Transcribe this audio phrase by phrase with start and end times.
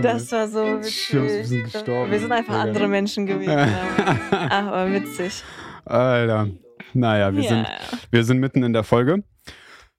[0.00, 1.46] Das war so Stimmt, wir witzig.
[1.48, 2.10] sind gestorben.
[2.10, 2.62] Wir sind einfach Digga.
[2.62, 3.52] andere Menschen gewesen.
[4.30, 5.42] Ach, aber witzig.
[5.84, 6.48] Alter.
[6.94, 7.48] Naja, wir, ja.
[7.48, 7.66] sind,
[8.10, 9.22] wir sind mitten in der Folge.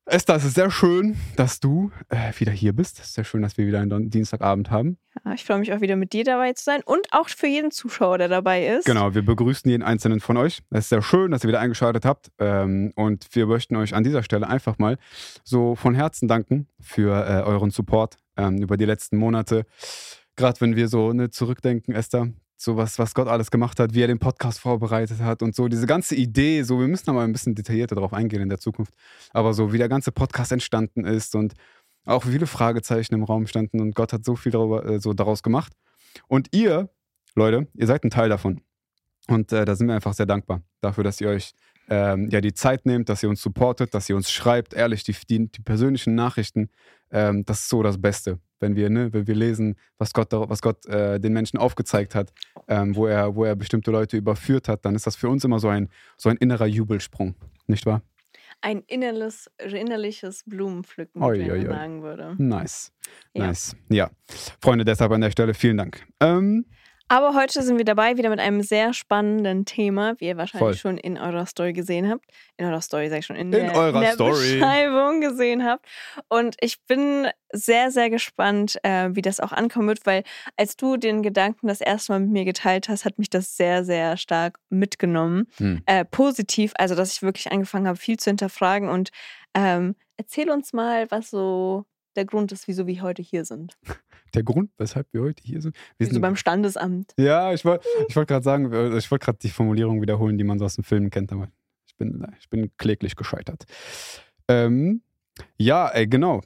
[0.05, 2.99] Esther, es ist sehr schön, dass du äh, wieder hier bist.
[2.99, 4.97] Es ist sehr schön, dass wir wieder einen Dienstagabend haben.
[5.23, 7.71] ja, ich freue mich auch wieder mit dir dabei zu sein und auch für jeden
[7.71, 8.85] Zuschauer, der dabei ist.
[8.85, 10.61] Genau, wir begrüßen jeden einzelnen von euch.
[10.71, 12.31] Es ist sehr schön, dass ihr wieder eingeschaltet habt.
[12.37, 14.97] Ähm, und wir möchten euch an dieser Stelle einfach mal
[15.45, 19.65] so von Herzen danken für äh, euren Support ähm, über die letzten Monate.
[20.35, 24.01] Gerade wenn wir so ne, zurückdenken, Esther, so was, was Gott alles gemacht hat, wie
[24.01, 27.23] er den Podcast vorbereitet hat und so diese ganze Idee, so wir müssen da mal
[27.23, 28.93] ein bisschen detaillierter drauf eingehen in der Zukunft,
[29.31, 31.53] aber so wie der ganze Podcast entstanden ist und
[32.05, 35.43] auch viele Fragezeichen im Raum standen und Gott hat so viel darüber, äh, so daraus
[35.43, 35.73] gemacht.
[36.27, 36.89] Und ihr,
[37.35, 38.61] Leute, ihr seid ein Teil davon.
[39.27, 41.53] Und äh, da sind wir einfach sehr dankbar dafür, dass ihr euch
[41.89, 45.15] ähm, ja die Zeit nehmt, dass ihr uns supportet, dass ihr uns schreibt, ehrlich, die,
[45.29, 46.69] die, die persönlichen Nachrichten,
[47.11, 48.39] ähm, das ist so das Beste.
[48.63, 52.15] Wenn wir, ne, wenn wir lesen, was Gott, da- was Gott äh, den Menschen aufgezeigt
[52.15, 52.31] hat,
[52.69, 55.59] ähm, wo, er, wo er bestimmte Leute überführt hat, dann ist das für uns immer
[55.59, 57.35] so ein, so ein innerer Jubelsprung,
[57.67, 58.01] nicht wahr?
[58.61, 61.65] Ein innerliches, innerliches Blumenpflücken, wie Oi, man oi, oi.
[61.67, 62.35] sagen würde.
[62.37, 62.93] Nice.
[63.33, 63.47] Ja.
[63.47, 63.75] Nice.
[63.89, 64.09] Ja.
[64.61, 66.05] Freunde, deshalb an der Stelle vielen Dank.
[66.21, 66.65] Ähm,
[67.13, 70.93] Aber heute sind wir dabei wieder mit einem sehr spannenden Thema, wie ihr wahrscheinlich Voll.
[70.93, 72.25] schon in eurer Story gesehen habt.
[72.57, 74.53] In eurer Story, sag ich schon, in, In der, eurer in der Story.
[74.55, 75.85] Beschreibung gesehen habt.
[76.27, 80.23] Und ich bin sehr, sehr gespannt, äh, wie das auch ankommen wird, weil
[80.57, 83.85] als du den Gedanken das erste Mal mit mir geteilt hast, hat mich das sehr,
[83.85, 85.45] sehr stark mitgenommen.
[85.57, 85.83] Hm.
[85.85, 88.89] Äh, positiv, also dass ich wirklich angefangen habe, viel zu hinterfragen.
[88.89, 89.11] Und
[89.53, 93.77] ähm, erzähl uns mal, was so der Grund ist, wieso wir heute hier sind.
[94.33, 97.13] der Grund, weshalb wir heute hier sind, wir sind sind beim Standesamt.
[97.17, 100.43] Ja, ich wollte ich wollt gerade sagen, äh, ich wollte gerade die Formulierung wiederholen, die
[100.43, 101.49] man so aus dem Film kennt, aber
[101.87, 103.65] ich bin, ich bin kläglich gescheitert.
[104.47, 105.01] Ähm,
[105.57, 106.41] ja, ey, genau.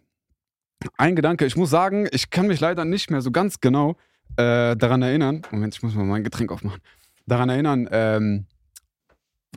[0.97, 3.97] Ein Gedanke, ich muss sagen, ich kann mich leider nicht mehr so ganz genau
[4.35, 5.41] äh, daran erinnern.
[5.51, 6.81] Moment, ich muss mal mein Getränk aufmachen.
[7.25, 8.45] Daran erinnern, ähm,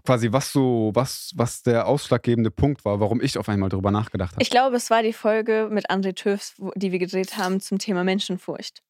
[0.05, 4.33] quasi was so, was, was der ausschlaggebende Punkt war, warum ich auf einmal darüber nachgedacht
[4.33, 4.43] habe.
[4.43, 8.05] Ich glaube, es war die Folge mit André Töfs, die wir gedreht haben zum Thema
[8.05, 8.83] Menschenfurcht.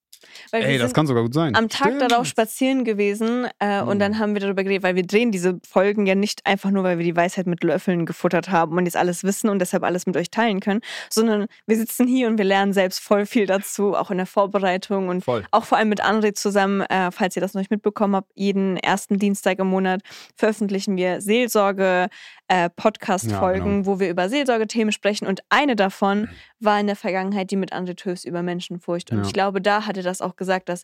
[0.51, 1.55] Weil Ey, das kann sogar gut sein.
[1.55, 2.11] am Tag Stimmt.
[2.11, 3.99] darauf spazieren gewesen äh, und Hm.
[3.99, 6.99] dann haben wir darüber geredet, weil wir drehen diese Folgen ja nicht einfach nur, weil
[6.99, 10.17] wir die Weisheit mit Löffeln gefuttert haben und jetzt alles wissen und deshalb alles mit
[10.17, 14.11] euch teilen können, sondern wir sitzen hier und wir lernen selbst voll viel dazu, auch
[14.11, 15.45] in der Vorbereitung und Voll.
[15.51, 18.77] auch vor allem mit André zusammen, äh, falls ihr das noch nicht mitbekommen habt, jeden
[18.77, 20.03] ersten Dienstag im Monat
[20.37, 22.09] veröffentlichen wir Seelsorge
[22.51, 25.27] äh, Podcast-Folgen, Ja, wo wir über Seelsorgethemen sprechen.
[25.29, 26.29] Und eine davon
[26.59, 29.13] war in der Vergangenheit die mit André Töfs über Menschenfurcht.
[29.13, 29.25] Und Ja.
[29.25, 30.83] ich glaube, da hat er das auch gesagt, dass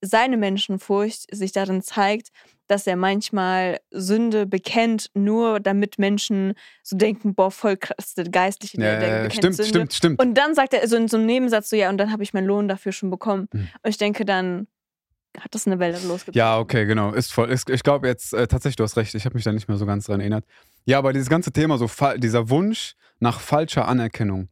[0.00, 2.28] seine Menschenfurcht sich darin zeigt,
[2.66, 8.76] dass er manchmal Sünde bekennt, nur damit Menschen so denken, boah, voll krass, der Geistliche,
[8.76, 9.68] der, der Ja, bekennt stimmt, Sünde.
[9.68, 10.20] stimmt, stimmt.
[10.20, 12.34] Und dann sagt er so in so einem Nebensatz so, ja, und dann habe ich
[12.34, 13.48] meinen Lohn dafür schon bekommen.
[13.52, 13.68] Mhm.
[13.82, 14.66] Und ich denke, dann
[15.40, 16.38] hat das eine Welle losgezogen.
[16.38, 17.12] Ja, okay, genau.
[17.12, 17.50] Ist voll.
[17.50, 19.14] Ist, ich glaube jetzt äh, tatsächlich, du hast recht.
[19.14, 20.44] Ich habe mich da nicht mehr so ganz dran erinnert.
[20.84, 24.48] Ja, aber dieses ganze Thema, so dieser Wunsch nach falscher Anerkennung,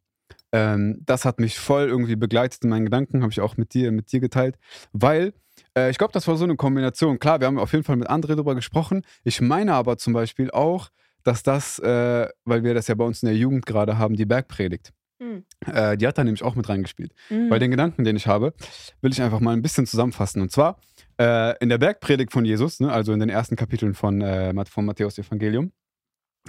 [0.53, 3.93] ähm, das hat mich voll irgendwie begleitet in meinen Gedanken, habe ich auch mit dir,
[3.93, 4.57] mit dir geteilt,
[4.93, 5.33] weil
[5.77, 7.19] äh, ich glaube, das war so eine Kombination.
[7.19, 9.03] Klar, wir haben auf jeden Fall mit André drüber gesprochen.
[9.25, 10.91] Ich meine aber zum Beispiel auch,
[11.23, 14.27] dass das, äh, weil wir das ja bei uns in der Jugend gerade haben, die
[14.27, 14.93] Bergpredigt.
[15.23, 15.45] Mhm.
[15.73, 17.13] Äh, die hat da nämlich auch mit reingespielt.
[17.31, 17.51] Mhm.
[17.51, 18.55] Weil den Gedanken, den ich habe,
[19.01, 20.43] will ich einfach mal ein bisschen zusammenfassen.
[20.43, 20.79] Und zwar
[21.19, 24.85] äh, in der Bergpredigt von Jesus, ne, also in den ersten Kapiteln von, äh, von
[24.85, 25.73] Matthäus Evangelium,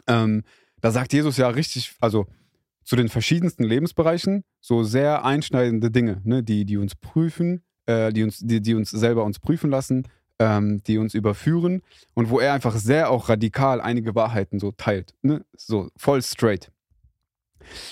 [0.07, 0.44] ähm,
[0.81, 2.25] da sagt Jesus ja richtig, also
[2.83, 8.23] zu den verschiedensten Lebensbereichen so sehr einschneidende Dinge, ne, die, die uns prüfen, äh, die,
[8.23, 10.07] uns, die, die uns selber uns prüfen lassen,
[10.39, 11.81] ähm, die uns überführen
[12.13, 16.72] und wo er einfach sehr auch radikal einige Wahrheiten so teilt, ne, so voll straight.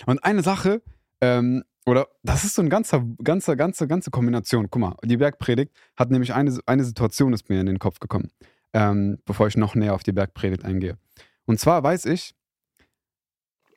[0.05, 0.81] Und eine Sache,
[1.21, 4.69] ähm, oder das ist so ein ganzer, ganzer, ganze, ganze Kombination.
[4.69, 8.31] Guck mal, die Bergpredigt hat nämlich eine, eine Situation ist mir in den Kopf gekommen,
[8.73, 10.97] ähm, bevor ich noch näher auf die Bergpredigt eingehe.
[11.45, 12.35] Und zwar weiß ich,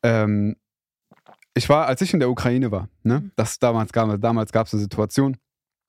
[0.03, 0.56] ähm,
[1.55, 4.75] ich war, als ich in der Ukraine war, ne, das damals gab damals gab es
[4.75, 5.37] eine Situation.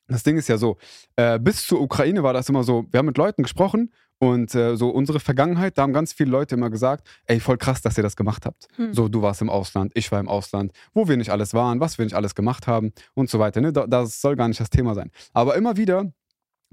[0.07, 0.77] Das Ding ist ja so,
[1.15, 4.75] äh, bis zur Ukraine war das immer so, wir haben mit Leuten gesprochen und äh,
[4.77, 8.03] so unsere Vergangenheit, da haben ganz viele Leute immer gesagt, ey, voll krass, dass ihr
[8.03, 8.67] das gemacht habt.
[8.77, 8.93] Hm.
[8.93, 11.97] So, du warst im Ausland, ich war im Ausland, wo wir nicht alles waren, was
[11.97, 13.61] wir nicht alles gemacht haben und so weiter.
[13.61, 13.73] Ne?
[13.73, 15.11] Da- Das soll gar nicht das Thema sein.
[15.33, 16.11] Aber immer wieder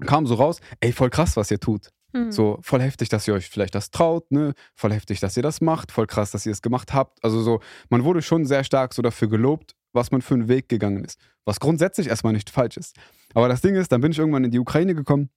[0.05, 1.89] kam so raus, ey, voll krass, was ihr tut.
[2.13, 2.31] Mhm.
[2.31, 4.53] So voll heftig, dass ihr euch vielleicht das traut, ne?
[4.75, 7.23] Voll heftig, dass ihr das macht, voll krass, dass ihr es gemacht habt.
[7.23, 7.59] Also so,
[7.89, 11.19] man wurde schon sehr stark so dafür gelobt, was man für einen Weg gegangen ist.
[11.45, 12.95] Was grundsätzlich erstmal nicht falsch ist.
[13.33, 15.29] Aber das Ding ist, dann bin ich irgendwann in die Ukraine gekommen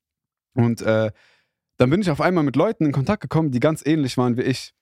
[0.54, 1.10] und äh,
[1.76, 4.42] dann bin ich auf einmal mit Leuten in Kontakt gekommen, die ganz ähnlich waren wie
[4.42, 4.72] ich.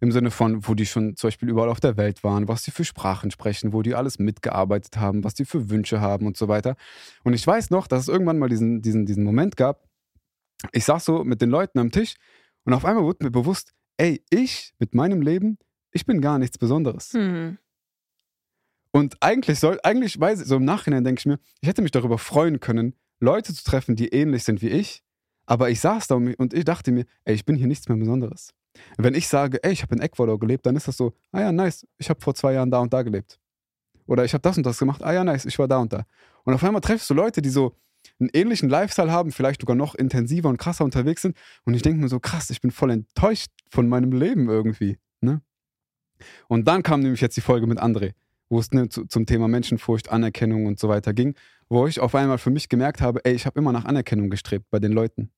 [0.00, 2.72] im Sinne von, wo die schon zum Beispiel überall auf der Welt waren, was die
[2.72, 6.48] für Sprachen sprechen, wo die alles mitgearbeitet haben, was die für Wünsche haben und so
[6.48, 6.74] weiter.
[7.22, 9.86] Und ich weiß noch, dass es irgendwann mal diesen, diesen, diesen Moment gab,
[10.72, 12.14] ich saß so mit den Leuten am Tisch
[12.64, 15.58] und auf einmal wurde mir bewusst, ey, ich mit meinem Leben,
[15.92, 17.12] ich bin gar nichts Besonderes.
[17.12, 17.58] Hm.
[18.92, 21.92] Und eigentlich soll, eigentlich weiß ich, so im Nachhinein denke ich mir, ich hätte mich
[21.92, 25.02] darüber freuen können, Leute zu treffen, die ähnlich sind wie ich.
[25.52, 28.54] Aber ich saß da und ich dachte mir, ey, ich bin hier nichts mehr Besonderes.
[28.96, 31.52] Wenn ich sage, ey, ich habe in Ecuador gelebt, dann ist das so, ah ja,
[31.52, 33.38] nice, ich habe vor zwei Jahren da und da gelebt.
[34.06, 36.06] Oder ich habe das und das gemacht, ah ja, nice, ich war da und da.
[36.44, 37.76] Und auf einmal treffst du Leute, die so
[38.18, 41.36] einen ähnlichen Lifestyle haben, vielleicht sogar noch intensiver und krasser unterwegs sind.
[41.66, 44.96] Und ich denke mir so, krass, ich bin voll enttäuscht von meinem Leben irgendwie.
[45.20, 45.42] Ne?
[46.48, 48.14] Und dann kam nämlich jetzt die Folge mit André,
[48.48, 51.34] wo es ne, zu, zum Thema Menschenfurcht, Anerkennung und so weiter ging,
[51.68, 54.64] wo ich auf einmal für mich gemerkt habe, ey, ich habe immer nach Anerkennung gestrebt
[54.70, 55.30] bei den Leuten.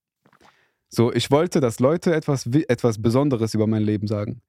[0.88, 4.42] So, ich wollte, dass Leute etwas, etwas Besonderes über mein Leben sagen.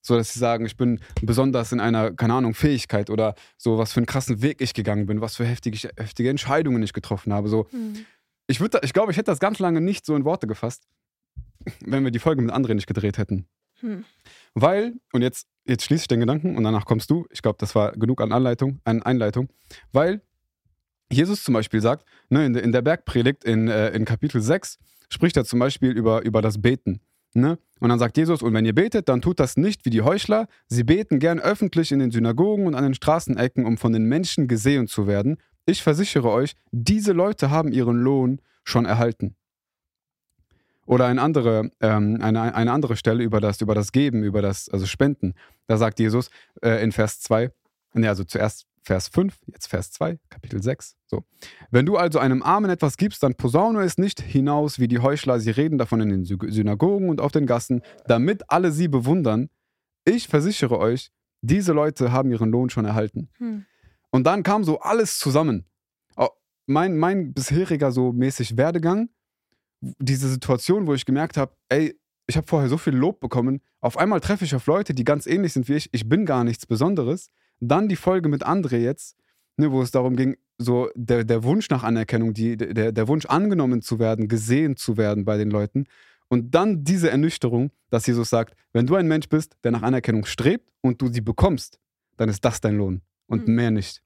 [0.00, 3.92] So, dass sie sagen, ich bin besonders in einer, keine Ahnung, Fähigkeit oder so, was
[3.92, 7.48] für einen krassen Weg ich gegangen bin, was für heftige, heftige Entscheidungen ich getroffen habe.
[7.48, 8.04] So, Hm.
[8.46, 10.84] ich, würd, ich glaube, ich hätte das ganz lange nicht so in Worte gefasst,
[11.84, 13.46] wenn wir die Folge mit André nicht gedreht hätten.
[13.80, 14.04] Hm.
[14.54, 17.26] Weil, und jetzt, jetzt schließe ich den Gedanken und danach kommst du.
[17.30, 19.48] Ich glaube, das war genug an Anleitung, an Einleitung.
[19.92, 20.22] Weil
[21.10, 24.78] Jesus zum Beispiel sagt, ne, in, der- in der Bergpredigt in, äh, in Kapitel 6
[25.08, 27.00] spricht er zum Beispiel über, über das Beten.
[27.34, 27.58] Ne?
[27.80, 30.48] Und dann sagt Jesus, und wenn ihr betet, dann tut das nicht wie die Heuchler.
[30.66, 34.48] Sie beten gern öffentlich in den Synagogen und an den Straßenecken, um von den Menschen
[34.48, 35.36] gesehen zu werden.
[35.66, 39.36] Ich versichere euch, diese Leute haben ihren Lohn schon erhalten.
[40.86, 44.70] Oder eine andere, ähm, eine, eine andere Stelle über das, über das Geben, über das,
[44.70, 45.34] also Spenden.
[45.66, 46.30] Da sagt Jesus
[46.62, 47.52] äh, in Vers 2,
[47.92, 50.96] ne, also zuerst Vers 5, jetzt Vers 2, Kapitel 6.
[51.06, 51.24] So.
[51.70, 55.40] Wenn du also einem Armen etwas gibst, dann posaune es nicht hinaus wie die Heuchler.
[55.40, 59.50] Sie reden davon in den Sy- Synagogen und auf den Gassen, damit alle sie bewundern.
[60.04, 61.10] Ich versichere euch,
[61.42, 63.28] diese Leute haben ihren Lohn schon erhalten.
[63.38, 63.64] Hm.
[64.10, 65.66] Und dann kam so alles zusammen.
[66.70, 69.08] Mein, mein bisheriger so mäßig Werdegang,
[69.80, 73.96] diese Situation, wo ich gemerkt habe, ey, ich habe vorher so viel Lob bekommen, auf
[73.96, 76.66] einmal treffe ich auf Leute, die ganz ähnlich sind wie ich, ich bin gar nichts
[76.66, 77.30] Besonderes.
[77.60, 79.16] Dann die Folge mit André jetzt,
[79.56, 83.26] ne, wo es darum ging, so der, der Wunsch nach Anerkennung, die, der, der Wunsch
[83.26, 85.86] angenommen zu werden, gesehen zu werden bei den Leuten.
[86.28, 90.26] Und dann diese Ernüchterung, dass Jesus sagt, wenn du ein Mensch bist, der nach Anerkennung
[90.26, 91.78] strebt und du sie bekommst,
[92.16, 93.54] dann ist das dein Lohn und Mhm.
[93.54, 94.02] mehr nicht.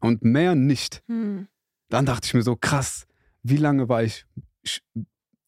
[0.00, 1.02] Und mehr nicht.
[1.06, 1.46] Hm.
[1.88, 3.06] Dann dachte ich mir so, krass,
[3.42, 4.26] wie lange war ich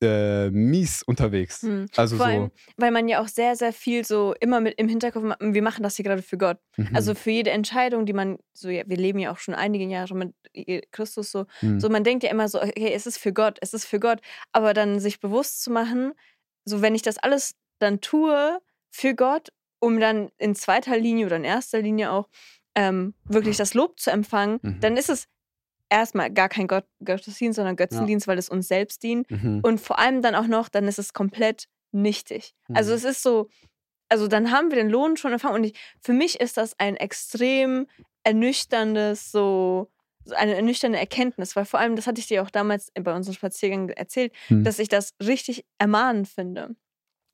[0.02, 1.62] äh, mies unterwegs?
[1.62, 1.86] Hm.
[1.96, 2.32] Also Vor so.
[2.32, 5.62] allem, weil man ja auch sehr, sehr viel so immer mit im Hinterkopf macht, wir
[5.62, 6.58] machen das hier gerade für Gott.
[6.76, 9.84] mhm, Also für jede Entscheidung, die man, so ja, wir leben ja auch schon einige
[9.84, 10.32] Jahre mit
[10.92, 11.80] Christus so, mhm.
[11.80, 14.20] so man denkt ja immer so, okay, es ist für Gott, es ist für Gott,
[14.52, 16.12] aber dann sich bewusst zu machen,
[16.64, 18.58] so wenn ich das alles dann tue
[18.90, 19.48] für Gott,
[19.80, 22.28] um dann in zweiter Linie oder in erster Linie auch
[22.74, 24.80] ähm, wirklich das Lob zu empfangen, Mhm.
[24.80, 25.26] dann ist es
[25.90, 29.30] erstmal gar kein Gott Gottesdienst, sondern Götzendienst, weil es uns selbst dient.
[29.30, 29.60] Mhm.
[29.62, 32.54] Und vor allem dann auch noch, dann ist es komplett nichtig.
[32.74, 32.96] Also Mhm.
[32.96, 33.48] es ist so,
[34.10, 35.54] also dann haben wir den Lohn schon empfangen.
[35.56, 37.86] Und ich, für mich ist das ein extrem
[38.42, 39.90] ernüchterndes, so,
[40.24, 43.34] so eine ernüchternde Erkenntnis, weil vor allem, das hatte ich dir auch damals bei unserem
[43.34, 44.64] Spaziergang erzählt, Mhm.
[44.64, 46.76] dass ich das richtig ermahnend finde.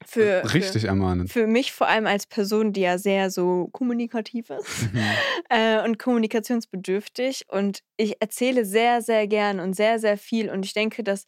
[0.06, 1.32] Für, Richtig ermahnend.
[1.32, 5.00] Für, für mich vor allem als Person, die ja sehr so kommunikativ ist Mhm.
[5.50, 7.44] äh, und kommunikationsbedürftig.
[7.48, 10.50] Und ich erzähle sehr, sehr gern und sehr, sehr viel.
[10.50, 11.24] Und ich denke, dass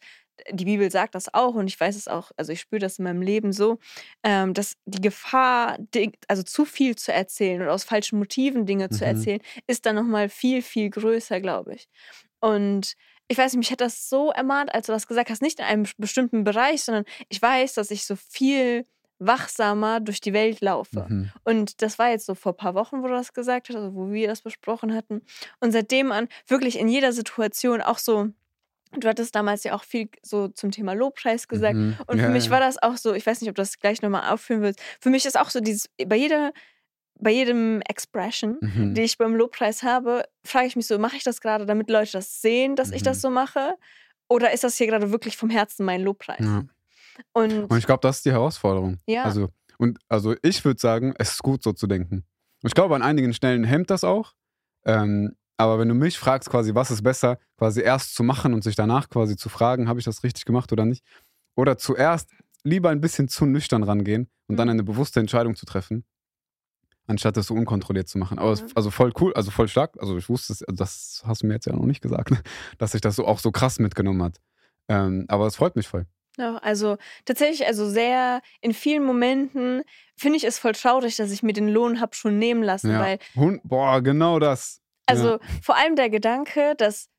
[0.51, 3.05] die Bibel sagt das auch und ich weiß es auch, also ich spüre das in
[3.05, 3.79] meinem Leben so,
[4.23, 5.79] ähm, dass die Gefahr,
[6.27, 9.09] also zu viel zu erzählen oder aus falschen Motiven Dinge zu Mhm.
[9.09, 11.87] erzählen, ist dann nochmal viel, viel größer, glaube ich.
[12.39, 12.93] Und
[13.27, 15.65] ich weiß nicht, mich hat das so ermahnt, als du das gesagt hast, nicht in
[15.65, 18.85] einem bestimmten Bereich, sondern ich weiß, dass ich so viel
[19.19, 21.05] wachsamer durch die Welt laufe.
[21.09, 21.31] Mhm.
[21.43, 23.95] Und das war jetzt so vor ein paar Wochen, wo du das gesagt hast, also
[23.95, 25.21] wo wir das besprochen hatten.
[25.59, 28.27] Und seitdem an wirklich in jeder Situation auch so,
[28.95, 31.75] du hattest damals ja auch viel so zum Thema Lobpreis gesagt.
[31.75, 31.97] Mhm.
[32.05, 34.01] Und für Ja, mich war das auch so, ich weiß nicht, ob du das gleich
[34.01, 34.79] nochmal aufführen willst.
[35.01, 36.53] Für mich ist auch so dieses, bei jeder,
[37.19, 38.93] bei jedem Expression, Mhm.
[38.93, 42.11] die ich beim Lobpreis habe, frage ich mich so, mache ich das gerade, damit Leute
[42.13, 43.21] das sehen, dass ich das Mhm.
[43.21, 43.75] so mache?
[44.29, 46.39] Oder ist das hier gerade wirklich vom Herzen mein Lobpreis?
[46.45, 46.63] Ja.
[47.33, 48.97] Und, Und ich glaube, das ist die Herausforderung.
[49.07, 49.23] Ja.
[49.23, 52.25] Also, und also ich würde sagen, es ist gut, so zu denken.
[52.63, 54.33] Und ich glaube, an einigen Stellen hemmt das auch.
[54.85, 58.63] Ähm, aber wenn du mich fragst, quasi, was ist besser, quasi erst zu machen und
[58.63, 61.03] sich danach quasi zu fragen, habe ich das richtig gemacht oder nicht?
[61.55, 62.29] Oder zuerst
[62.63, 64.71] lieber ein bisschen zu nüchtern rangehen und dann Mhm.
[64.73, 66.03] eine bewusste Entscheidung zu treffen,
[67.07, 68.37] anstatt das so unkontrolliert zu machen.
[68.39, 68.67] Aber es, Ja.
[68.75, 69.95] also voll cool, also voll stark.
[69.99, 72.31] Also ich wusste also das hast du mir jetzt ja noch nicht gesagt,
[72.77, 74.37] dass sich das so auch so krass mitgenommen hat.
[74.89, 76.05] Ähm, aber es freut mich voll.
[76.37, 79.81] Ja, also tatsächlich, also sehr in vielen Momenten
[80.15, 82.99] finde ich es voll traurig, dass ich mir den Lohn habe schon nehmen lassen, Ja.
[82.99, 84.81] weil Hund, boah, genau das.
[85.07, 85.39] Also Ja.
[85.63, 87.09] vor allem der Gedanke, dass,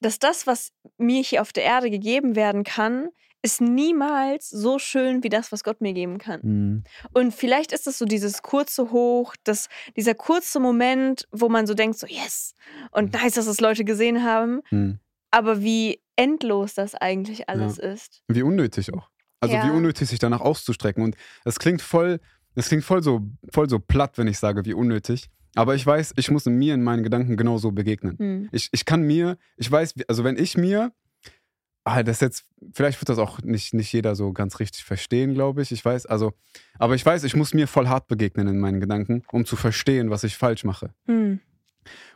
[0.00, 3.10] dass das, was mir hier auf der Erde gegeben werden kann,
[3.42, 6.40] ist niemals so schön wie das, was Gott mir geben kann.
[6.42, 6.84] Mhm.
[7.12, 11.74] Und vielleicht ist es so dieses kurze Hoch, das, dieser kurze Moment, wo man so
[11.74, 12.54] denkt, so yes,
[12.92, 13.20] und Mhm.
[13.20, 14.98] nice, dass es Leute gesehen haben, Mhm.
[15.30, 18.22] aber wie endlos das eigentlich alles ist.
[18.28, 19.08] Wie unnötig auch.
[19.40, 19.64] Also Ja.
[19.66, 21.02] wie unnötig, sich danach auszustrecken.
[21.02, 22.20] Und es klingt voll,
[22.54, 23.22] es klingt voll so,
[23.52, 25.30] voll so platt, wenn ich sage, wie unnötig.
[25.56, 28.16] Aber ich weiß, ich muss mir in meinen Gedanken genauso begegnen.
[28.18, 28.48] Hm.
[28.52, 30.92] Ich, ich kann mir, ich weiß, also wenn ich mir,
[31.84, 35.62] ah, das jetzt, vielleicht wird das auch nicht, nicht jeder so ganz richtig verstehen, glaube
[35.62, 35.72] ich.
[35.72, 36.32] Ich weiß, also,
[36.78, 40.10] aber ich weiß, ich muss mir voll hart begegnen in meinen Gedanken, um zu verstehen,
[40.10, 40.94] was ich falsch mache.
[41.06, 41.40] Hm.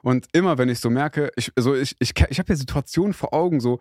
[0.02, 3.34] Und immer, wenn ich so merke, ich, also ich, ich, ich habe ja Situationen vor
[3.34, 3.80] Augen, so,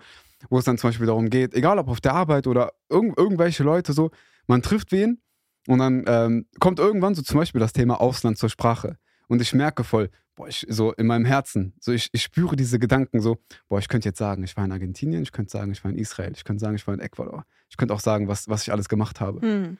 [0.49, 3.63] wo es dann zum Beispiel darum geht, egal ob auf der Arbeit oder irgend, irgendwelche
[3.63, 4.09] Leute so,
[4.47, 5.21] man trifft wen
[5.67, 8.97] und dann ähm, kommt irgendwann so zum Beispiel das Thema Ausland zur Sprache.
[9.27, 12.79] Und ich merke voll, boah, ich, so in meinem Herzen, so ich, ich spüre diese
[12.79, 13.37] Gedanken so,
[13.67, 15.97] boah, ich könnte jetzt sagen, ich war in Argentinien, ich könnte sagen, ich war in
[15.97, 17.45] Israel, ich könnte sagen, ich war in Ecuador.
[17.69, 19.41] Ich könnte auch sagen, was, was ich alles gemacht habe.
[19.41, 19.77] Hm.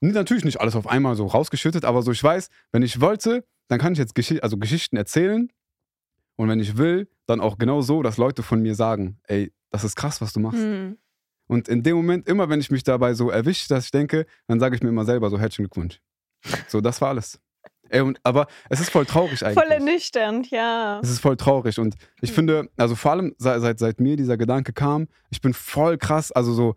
[0.00, 3.78] Natürlich nicht alles auf einmal so rausgeschüttet, aber so ich weiß, wenn ich wollte, dann
[3.78, 5.50] kann ich jetzt Gesch also Geschichten erzählen.
[6.36, 9.84] Und wenn ich will, dann auch genau so, dass Leute von mir sagen, ey, das
[9.84, 10.60] ist krass, was du machst.
[10.60, 10.98] Hm.
[11.48, 14.60] Und in dem Moment, immer wenn ich mich dabei so erwische, dass ich denke, dann
[14.60, 16.00] sage ich mir immer selber so herzlichen Glückwunsch.
[16.68, 17.40] So, das war alles.
[17.88, 19.62] Ey, und, aber es ist voll traurig eigentlich.
[19.62, 21.00] Voll ernüchternd, ja.
[21.02, 22.34] Es ist voll traurig und ich Mhm.
[22.34, 26.32] finde, also vor allem seit, seit, seit mir dieser Gedanke kam, ich bin voll krass,
[26.32, 26.74] also so,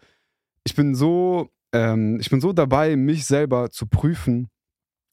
[0.63, 4.49] ich bin so, ähm, ich bin so dabei, mich selber zu prüfen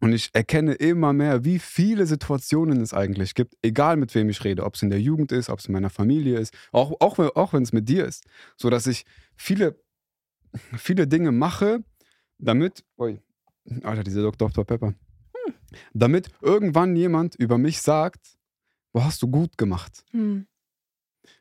[0.01, 4.45] und ich erkenne immer mehr, wie viele Situationen es eigentlich gibt, egal mit wem ich
[4.45, 7.17] rede, ob es in der Jugend ist, ob es in meiner Familie ist, auch, auch,
[7.19, 8.25] wenn- auch wenn es mit dir ist,
[8.57, 9.05] so dass ich
[9.37, 9.81] viele,
[10.77, 11.83] viele Dinge mache,
[12.39, 13.19] damit, ui,
[13.83, 14.49] Alter, dieser Dr.
[14.49, 14.65] Dr.
[14.65, 14.95] Pepper,
[15.93, 18.37] damit irgendwann jemand über mich sagt,
[18.93, 20.05] wo hast du gut gemacht?
[20.13, 20.47] Hm.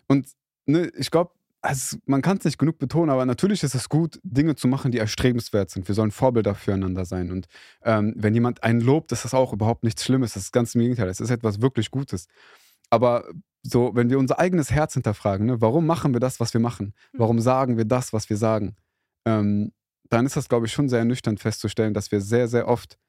[0.08, 0.28] Und
[0.66, 4.20] ne, ich glaube, also man kann es nicht genug betonen, aber natürlich ist es gut,
[4.24, 5.88] Dinge zu machen, die erstrebenswert sind.
[5.88, 7.32] Wir sollen Vorbilder füreinander sein.
[7.32, 7.48] Und
[7.84, 10.34] ähm, wenn jemand einen lobt, ist das auch überhaupt nichts Schlimmes.
[10.34, 11.10] Das ist ganz im Gegenteil.
[11.10, 12.28] Es ist etwas wirklich Gutes.
[12.92, 13.26] Aber
[13.64, 16.94] so, wenn wir unser eigenes Herz hinterfragen, ne, warum machen wir das, was wir machen?
[17.14, 18.76] Warum sagen wir das, was wir sagen?
[19.26, 19.72] Ähm,
[20.10, 23.00] dann ist das, glaube ich, schon sehr ernüchternd festzustellen, dass wir sehr, sehr oft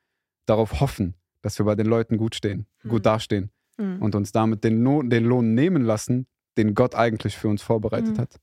[0.47, 2.89] darauf hoffen, dass wir bei den Leuten gut stehen, Mhm.
[2.89, 4.01] gut dastehen Hm.
[4.01, 6.27] und uns damit den, Lohn, den Lohn nehmen lassen,
[6.57, 8.23] den Gott eigentlich für uns vorbereitet Mhm.
[8.23, 8.37] hat.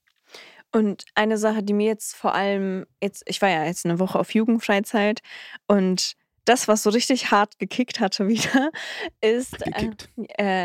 [0.72, 4.20] Und eine Sache, die mir jetzt vor allem, jetzt, ich war ja jetzt eine Woche
[4.20, 5.20] auf Jugendfreizeit
[5.68, 6.14] und
[6.46, 8.72] das, was so richtig hart gekickt hatte wieder,
[9.22, 9.92] ist äh,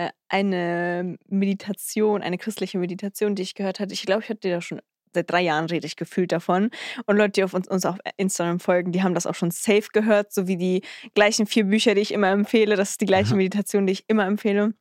[0.06, 3.92] äh, eine Meditation, eine christliche Meditation, die ich gehört hatte.
[3.94, 4.80] Ich glaube, ich hatte dir da schon
[5.12, 6.70] seit drei Jahren rede ich gefühlt davon.
[7.06, 9.88] Und Leute, die auf uns, uns auf Instagram folgen, die haben das auch schon safe
[9.92, 10.82] gehört, so wie die
[11.14, 12.76] gleichen vier Bücher, die ich immer empfehle.
[12.76, 13.34] Das ist die gleiche.
[13.34, 14.74] Meditation, die ich immer empfehle.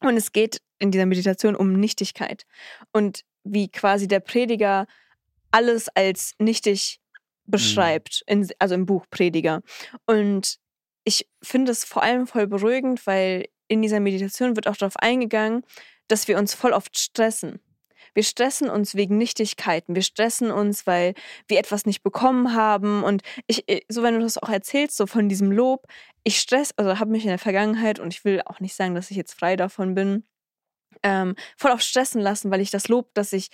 [0.00, 2.44] Und es geht in dieser Meditation um Nichtigkeit.
[2.92, 4.86] Und wie quasi der Prediger
[5.50, 7.00] alles als nichtig
[7.46, 9.62] beschreibt, in, also im Buch Prediger.
[10.06, 10.58] Und
[11.04, 15.62] ich finde es vor allem voll beruhigend, weil in dieser Meditation wird auch darauf eingegangen,
[16.08, 17.60] dass wir uns voll oft stressen.
[18.14, 19.94] Wir stressen uns wegen Nichtigkeiten.
[19.94, 21.14] Wir stressen uns, weil
[21.48, 23.02] wir etwas nicht bekommen haben.
[23.02, 25.86] Und ich, ich- so wenn du das auch erzählst, so von diesem Lob,
[26.22, 29.10] ich stress, also habe mich in der Vergangenheit, und ich will auch nicht sagen, dass
[29.10, 30.24] ich jetzt frei davon bin,
[31.02, 33.48] ähm, voll auf stressen lassen, weil ich das Lob, das ich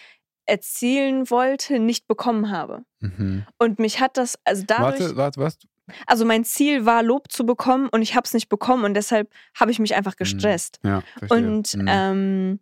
[0.46, 2.84] erzielen wollte, nicht bekommen habe.
[3.00, 3.46] Mhm.
[3.58, 5.58] Und mich hat das, also dadurch, Warte, warte, was?
[6.06, 9.30] also mein Ziel war, Lob zu bekommen und ich habe es nicht bekommen und deshalb
[9.58, 10.78] habe ich mich einfach gestresst.
[10.84, 11.02] Ja.
[11.28, 11.86] Und Mhm.
[11.88, 12.60] ähm,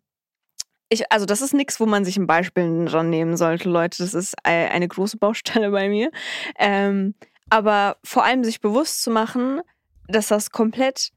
[0.89, 3.99] ich, also das ist nichts, wo man sich ein Beispiel dran nehmen sollte, Leute.
[4.03, 6.11] Das ist ei- eine große Baustelle bei mir.
[6.59, 7.15] Ähm,
[7.51, 9.61] aber vor allem sich bewusst zu machen,
[10.09, 11.11] dass das komplett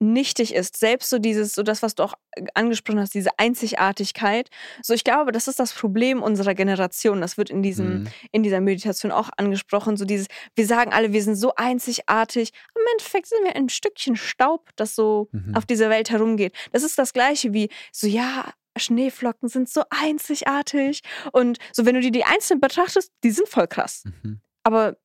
[0.00, 0.76] nichtig ist.
[0.76, 2.14] Selbst so dieses, so das, was du auch
[2.54, 4.48] angesprochen hast, diese Einzigartigkeit.
[4.82, 7.20] So, ich glaube, das ist das Problem unserer Generation.
[7.20, 8.08] Das wird in diesem, Mhm.
[8.32, 9.96] in dieser Meditation auch angesprochen.
[9.96, 10.26] So dieses,
[10.56, 12.50] wir sagen alle, wir sind so einzigartig.
[12.74, 15.54] Im Endeffekt sind wir ein Stückchen Staub, das so Mhm.
[15.54, 16.52] auf dieser Welt herumgeht.
[16.72, 21.00] Das ist das Gleiche wie so, ja, Schneeflocken sind so einzigartig.
[21.32, 24.04] Und so, wenn du dir die einzeln betrachtest, die sind voll krass.
[24.22, 24.40] Mhm.
[24.64, 24.96] Aber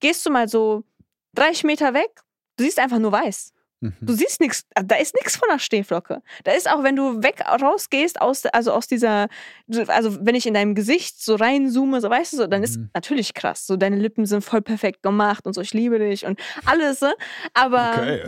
[0.00, 0.84] gehst du mal so
[1.34, 2.10] 30 Meter weg,
[2.56, 3.52] du siehst einfach nur weiß.
[3.82, 4.16] Du Mhm.
[4.16, 6.22] siehst nichts, da ist nichts von der Stehflocke.
[6.44, 9.28] Da ist auch, wenn du weg rausgehst aus, also aus dieser,
[9.88, 12.90] also wenn ich in deinem Gesicht so reinzoome, so weißt du, so, dann ist Mhm.
[12.94, 13.66] natürlich krass.
[13.66, 17.14] So deine Lippen sind voll perfekt gemacht und so, ich liebe dich und alles, ne?
[17.52, 18.20] aber, Okay.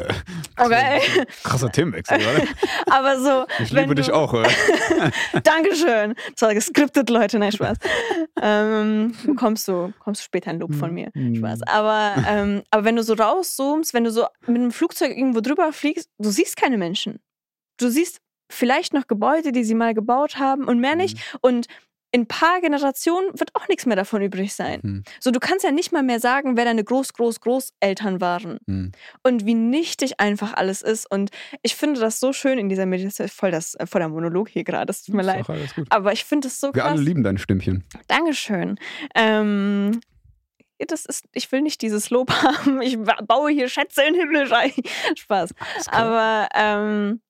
[0.58, 1.00] Okay.
[1.42, 2.46] Krasser Themenwechsel, oder?
[2.90, 4.48] aber so, Ich liebe dich auch, oder?
[5.42, 6.14] Dankeschön.
[6.32, 7.78] Das war geskriptet, Leute, nein, Spaß.
[8.40, 11.10] ähm, kommst du, kommst du später ein Lob von mir.
[11.14, 11.36] Mhm.
[11.36, 11.62] Spaß.
[11.62, 15.72] Aber, ähm, aber wenn du so rauszoomst, wenn du so mit einem Flugzeug irgendwo drüber
[15.72, 17.20] fliegst, du siehst keine Menschen.
[17.78, 21.18] Du siehst vielleicht noch Gebäude, die sie mal gebaut haben und mehr nicht.
[21.40, 21.66] Und
[22.10, 24.80] in ein paar Generationen wird auch nichts mehr davon übrig sein.
[24.82, 25.02] Mhm.
[25.20, 28.92] So, du kannst ja nicht mal mehr sagen, wer deine Groß, Groß, Großeltern waren Mhm.
[29.22, 31.10] und wie nichtig einfach alles ist.
[31.10, 31.30] Und
[31.62, 33.28] ich finde das so schön in dieser Meditation.
[33.28, 35.44] Voll, das, äh, voll der Monolog hier gerade, es tut mir leid.
[35.90, 36.92] Aber ich finde es so Wir krass.
[36.92, 37.84] alle lieben dein Stimmchen.
[38.06, 38.78] Dankeschön.
[39.14, 40.00] Ähm,
[40.86, 42.80] das ist, ich will nicht dieses Lob haben.
[42.80, 44.72] Ich ba- baue hier Schätze in den Himmel rein.
[45.16, 45.50] Spaß.
[45.88, 47.20] Aber ähm,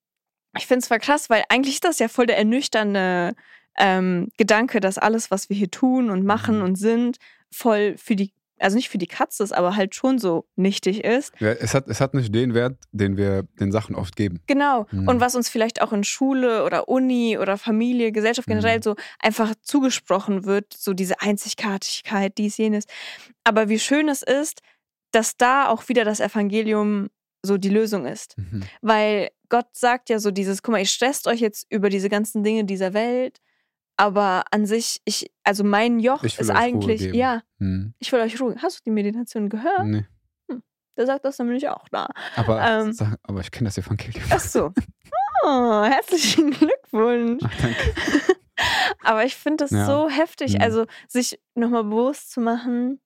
[0.56, 3.34] ich finde es voll krass, weil eigentlich ist das ja voll der ernüchternde
[3.78, 6.64] ähm, Gedanke, dass alles, was wir hier tun und machen Mhm.
[6.64, 7.18] und sind,
[7.50, 11.32] voll für die, also nicht für die Katze ist, aber halt schon so nichtig ist.
[11.38, 14.40] Ja, es, hat, es hat nicht den Wert, den wir den Sachen oft geben.
[14.48, 14.86] Genau.
[14.90, 15.06] Mhm.
[15.06, 18.82] Und was uns vielleicht auch in Schule oder Uni oder Familie, Gesellschaft generell Mhm.
[18.82, 22.84] so einfach zugesprochen wird, so diese Einzigartigkeit, dies, jenes.
[23.44, 24.60] Aber wie schön es ist,
[25.12, 27.08] dass da auch wieder das Evangelium
[27.42, 28.36] so die Lösung ist.
[28.36, 28.64] Mhm.
[28.82, 32.42] Weil Gott sagt ja so dieses, guck mal, ihr stresst euch jetzt über diese ganzen
[32.42, 33.38] Dinge dieser Welt,
[33.98, 37.92] aber an sich, ich, also mein Joch ist eigentlich, ja, Mhm.
[37.98, 38.54] ich will euch Ruhe.
[38.62, 39.84] Hast du die Meditation gehört?
[39.84, 40.04] Nee.
[40.96, 42.08] Der sagt das nämlich auch da.
[42.34, 42.92] Aber, Ähm.
[42.92, 44.24] sag, aber ich kenne das Evangelium.
[44.30, 44.72] Ach so.
[45.44, 47.40] Oh, herzlichen Glückwunsch.
[47.46, 47.94] Ach, danke.
[49.04, 49.86] Aber ich finde das Ja.
[49.86, 50.60] so heftig, Mhm.
[50.62, 53.00] also sich nochmal bewusst zu machen,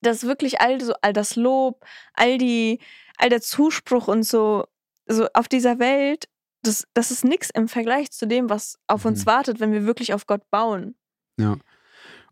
[0.00, 1.84] dass wirklich all, so, all das Lob,
[2.14, 2.80] all die,
[3.18, 4.64] all der Zuspruch und so,
[5.06, 6.26] so auf dieser Welt,
[6.66, 9.26] das, das ist nichts im Vergleich zu dem, was auf uns Mhm.
[9.26, 10.94] wartet, wenn wir wirklich auf Gott bauen.
[11.38, 11.56] Ja.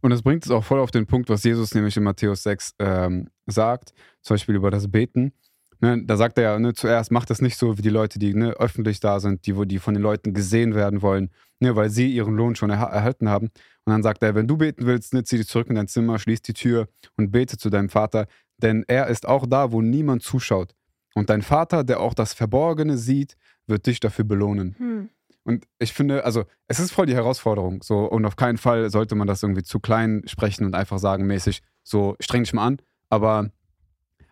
[0.00, 2.74] Und das bringt es auch voll auf den Punkt, was Jesus nämlich in Matthäus 6
[2.78, 5.32] ähm, sagt, zum Beispiel über das Beten.
[5.80, 8.32] Ne, da sagt er ja, ne, zuerst macht das nicht so wie die Leute, die
[8.34, 11.90] ne, öffentlich da sind, die, wo die von den Leuten gesehen werden wollen, ne, weil
[11.90, 13.46] sie ihren Lohn schon erha- erhalten haben.
[13.84, 16.18] Und dann sagt er, wenn du beten willst, ne, zieh dich zurück in dein Zimmer,
[16.18, 18.26] schließ die Tür und bete zu deinem Vater,
[18.58, 20.74] denn er ist auch da, wo niemand zuschaut.
[21.14, 24.74] Und dein Vater, der auch das Verborgene sieht, wird dich dafür belohnen.
[24.78, 25.10] Hm.
[25.44, 27.82] Und ich finde, also es ist voll die Herausforderung.
[27.82, 31.26] So, und auf keinen Fall sollte man das irgendwie zu klein sprechen und einfach sagen,
[31.26, 32.78] mäßig, so streng dich mal an.
[33.10, 33.50] Aber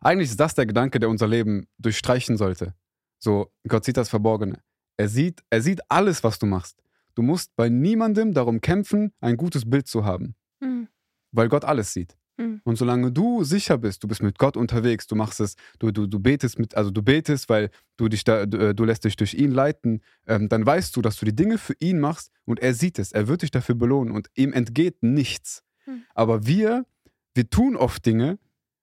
[0.01, 2.75] eigentlich ist das der Gedanke, der unser Leben durchstreichen sollte.
[3.19, 4.61] So, Gott sieht das Verborgene.
[4.97, 6.83] Er sieht, er sieht alles, was du machst.
[7.15, 10.89] Du musst bei niemandem darum kämpfen, ein gutes Bild zu haben, Hm.
[11.31, 12.17] weil Gott alles sieht.
[12.39, 12.61] Hm.
[12.65, 16.07] Und solange du sicher bist, du bist mit Gott unterwegs, du machst es, du, du,
[16.07, 19.17] du betest mit, also du betest, weil du dich da, du, äh, du lässt dich
[19.17, 22.61] durch ihn leiten, ähm, dann weißt du, dass du die Dinge für ihn machst und
[22.61, 25.63] er sieht es, er wird dich dafür belohnen und ihm entgeht nichts.
[25.85, 26.03] Hm.
[26.15, 26.87] Aber wir,
[27.35, 28.39] wir tun oft Dinge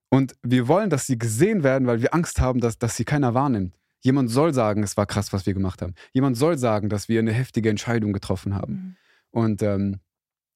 [0.10, 3.34] und wir wollen, dass sie gesehen werden, weil wir Angst haben, dass, dass sie keiner
[3.34, 3.76] wahrnimmt.
[4.02, 5.94] Jemand soll sagen, es war krass, was wir gemacht haben.
[6.14, 8.74] Jemand soll sagen, dass wir eine heftige Entscheidung getroffen haben.
[8.74, 8.96] Hm.
[9.32, 10.00] Und ähm,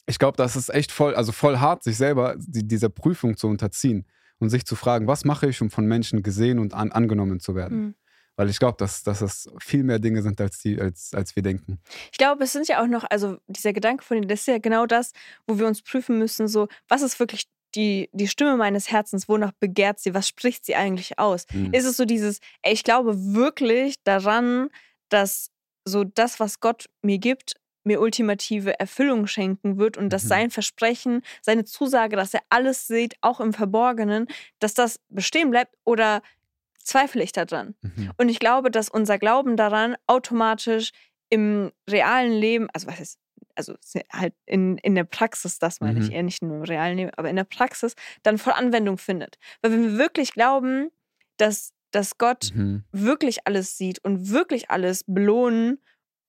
[0.05, 3.47] ich glaube, das ist echt voll, also voll hart, sich selber die, dieser Prüfung zu
[3.47, 4.05] unterziehen
[4.39, 7.55] und sich zu fragen, was mache ich, um von Menschen gesehen und an, angenommen zu
[7.55, 7.77] werden.
[7.77, 7.95] Hm.
[8.35, 11.43] Weil ich glaube, dass, dass das viel mehr Dinge sind, als, die, als, als wir
[11.43, 11.79] denken.
[12.11, 14.57] Ich glaube, es sind ja auch noch, also dieser Gedanke von dir, das ist ja
[14.57, 15.11] genau das,
[15.45, 19.51] wo wir uns prüfen müssen, so, was ist wirklich die, die Stimme meines Herzens, wonach
[19.59, 21.45] begehrt sie, was spricht sie eigentlich aus?
[21.53, 21.73] Mhm.
[21.73, 24.69] Ist es so dieses, ey, ich glaube wirklich daran,
[25.09, 25.51] dass
[25.85, 30.29] so das, was Gott mir gibt, mir ultimative Erfüllung schenken wird und dass Mhm.
[30.29, 34.27] sein Versprechen, seine Zusage, dass er alles sieht, auch im Verborgenen,
[34.59, 36.21] dass das bestehen bleibt oder
[36.83, 37.75] zweifle ich daran?
[37.81, 38.11] Mhm.
[38.17, 40.91] Und ich glaube, dass unser Glauben daran automatisch
[41.29, 43.19] im realen Leben, also was ist,
[43.55, 43.75] also
[44.11, 46.11] halt in, in der Praxis, das meine ich Mhm.
[46.15, 49.37] eher nicht nur im realen Leben, aber in der Praxis dann voll Anwendung findet.
[49.61, 50.89] Weil wenn wir wirklich glauben,
[51.37, 52.83] dass, dass Gott Mhm.
[52.91, 55.79] wirklich alles sieht und wirklich alles belohnen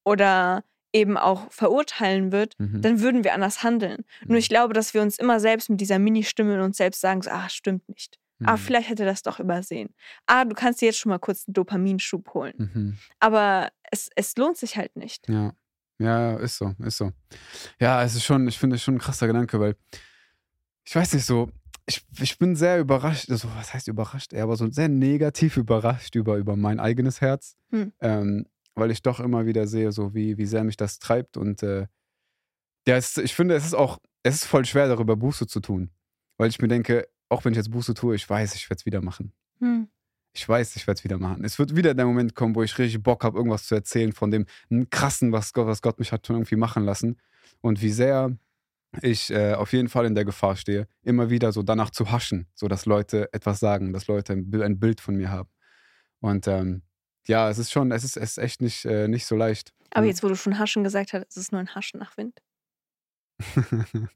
[0.03, 0.63] oder
[0.95, 2.81] eben auch verurteilen wird, Mhm.
[2.81, 4.05] dann würden wir anders handeln.
[4.25, 7.21] Nur ich glaube, dass wir uns immer selbst mit dieser Mini-Stimme in uns selbst sagen,
[7.21, 8.17] so, ah, stimmt nicht.
[8.43, 8.57] Ah, Mhm.
[8.57, 9.89] vielleicht hätte er das doch übersehen.
[10.25, 12.53] Ah, du kannst dir jetzt schon mal kurz einen Dopaminschub holen.
[12.57, 12.97] Mhm.
[13.19, 15.27] Aber es, es lohnt sich halt nicht.
[15.29, 15.53] Ja.
[15.97, 17.11] Ja, ist so, ist so.
[17.79, 19.75] Ja, es ist schon, ich finde es schon ein krasser Gedanke, weil
[20.83, 21.49] ich weiß nicht so,
[21.85, 26.15] ich, ich bin sehr überrascht, also was heißt überrascht, eher aber so sehr negativ überrascht
[26.15, 27.93] über, über mein eigenes Herz, Hm.
[28.01, 31.63] ähm, weil ich doch immer wieder sehe, so wie, wie sehr mich das treibt und
[31.63, 31.87] äh,
[32.87, 35.89] ja, es, ich finde, es ist auch, es ist voll schwer, darüber Buße zu tun,
[36.37, 38.85] weil ich mir denke, auch wenn ich jetzt Buße tue, ich weiß, ich werde es
[38.85, 39.33] wieder machen.
[39.59, 39.87] Hm.
[40.33, 41.45] ich weiß, ich werde es wieder machen.
[41.45, 44.31] Es wird wieder der Moment kommen, wo ich richtig Bock habe, irgendwas zu erzählen von
[44.31, 44.45] dem
[44.89, 47.17] krassen, was Gott, was Gott mich hat schon irgendwie machen lassen.
[47.61, 48.37] Und wie sehr
[49.01, 52.47] ich äh, auf jeden Fall in der Gefahr stehe, immer wieder so danach zu haschen,
[52.53, 55.49] so dass Leute etwas sagen, dass Leute ein, ein Bild von mir haben.
[56.19, 56.81] Und ähm,
[57.27, 59.73] ja, es ist schon, es ist, es ist echt nicht, äh, nicht so leicht.
[59.91, 62.41] Aber jetzt, wo du schon Haschen gesagt hast, ist es nur ein Haschen nach Wind.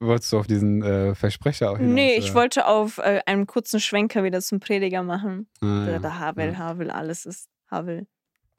[0.00, 1.94] Wolltest du auf diesen äh, Versprecher auch hinaus?
[1.94, 2.34] Nee, ich oder?
[2.34, 5.48] wollte auf äh, einen kurzen Schwenker wieder zum Prediger machen.
[5.60, 6.58] Ah, der, der Havel, ja.
[6.58, 8.06] Havel, alles ist Havel.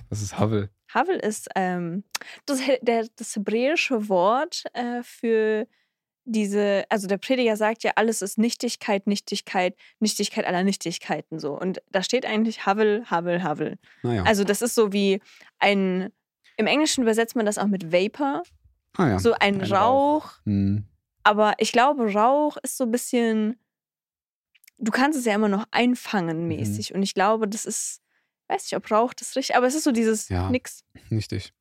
[0.10, 0.69] Was ist Havel?
[0.93, 2.04] Havel ist ähm,
[2.45, 5.67] das, der, das hebräische Wort äh, für
[6.32, 11.60] diese, also der Prediger sagt ja, alles ist Nichtigkeit, Nichtigkeit, Nichtigkeit aller Nichtigkeiten so.
[11.60, 13.78] Und da steht eigentlich Havel, Havel, Havel.
[14.04, 14.24] Naja.
[14.24, 15.22] Also das ist so wie
[15.58, 16.12] ein,
[16.58, 18.44] im Englischen übersetzt man das auch mit Vapor.
[18.98, 19.20] Ah, ja.
[19.20, 20.26] So ein, ein Rauch.
[20.26, 20.32] Rauch.
[20.46, 20.86] Hm.
[21.24, 23.60] Aber ich glaube, Rauch ist so ein bisschen,
[24.78, 26.48] du kannst es ja immer noch einfangen mhm.
[26.48, 26.92] mäßig.
[26.92, 26.98] Mhm.
[26.98, 28.02] Und ich glaube, das ist,
[28.48, 30.84] weiß nicht, ob Rauch das richtig, aber es ist so dieses ja, Nix.
[31.12, 31.54] Richtig.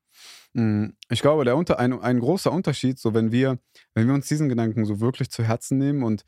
[0.54, 3.58] Hm, ich glaube, der Unter ein, ein großer Unterschied, so wenn wir,
[3.94, 6.24] wenn wir uns diesen Gedanken so wirklich zu Herzen nehmen und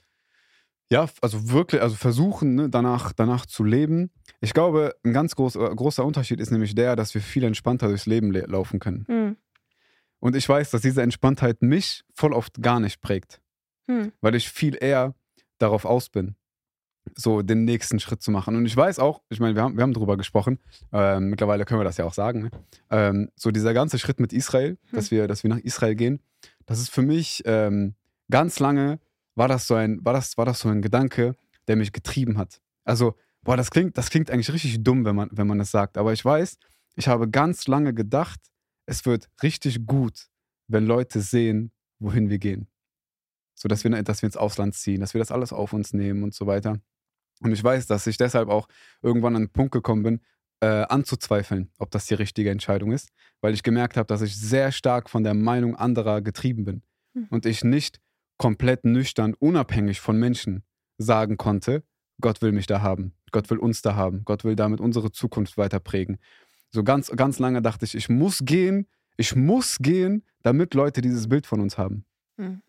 [0.92, 4.10] ja, also wirklich, also versuchen, ne, danach, danach zu leben.
[4.40, 7.86] Ich glaube, ein ganz groß, äh, großer Unterschied ist nämlich der, dass wir viel entspannter
[7.86, 9.06] durchs Leben laufen können.
[9.08, 9.36] Mhm.
[10.18, 13.40] Und ich weiß, dass diese Entspanntheit mich voll oft gar nicht prägt.
[13.86, 14.12] Mhm.
[14.20, 15.14] Weil ich viel eher
[15.58, 16.34] darauf aus bin
[17.20, 18.56] so den nächsten Schritt zu machen.
[18.56, 20.58] Und ich weiß auch, ich meine, wir haben, wir haben drüber gesprochen,
[20.92, 22.50] äh, mittlerweile können wir das ja auch sagen, ne?
[22.90, 24.78] ähm, so dieser ganze Schritt mit Israel, hm.
[24.92, 26.20] dass, wir, dass wir nach Israel gehen,
[26.66, 27.94] das ist für mich ähm,
[28.30, 29.00] ganz lange,
[29.34, 31.36] war das, so ein, war, das, war das so ein Gedanke,
[31.68, 32.60] der mich getrieben hat.
[32.84, 35.98] Also, boah, das klingt, das klingt eigentlich richtig dumm, wenn man, wenn man das sagt,
[35.98, 36.58] aber ich weiß,
[36.96, 38.40] ich habe ganz lange gedacht,
[38.86, 40.28] es wird richtig gut,
[40.68, 42.66] wenn Leute sehen, wohin wir gehen.
[43.54, 46.22] So dass wir, dass wir ins Ausland ziehen, dass wir das alles auf uns nehmen
[46.22, 46.80] und so weiter.
[47.42, 48.68] Und ich weiß, dass ich deshalb auch
[49.02, 50.20] irgendwann an den Punkt gekommen bin,
[50.60, 54.72] äh, anzuzweifeln, ob das die richtige Entscheidung ist, weil ich gemerkt habe, dass ich sehr
[54.72, 56.82] stark von der Meinung anderer getrieben bin
[57.14, 57.28] mhm.
[57.30, 57.98] und ich nicht
[58.36, 60.62] komplett nüchtern, unabhängig von Menschen
[60.98, 61.82] sagen konnte,
[62.20, 65.56] Gott will mich da haben, Gott will uns da haben, Gott will damit unsere Zukunft
[65.56, 66.18] weiter prägen.
[66.70, 71.28] So ganz, ganz lange dachte ich, ich muss gehen, ich muss gehen, damit Leute dieses
[71.28, 72.04] Bild von uns haben.
[72.36, 72.62] Mhm.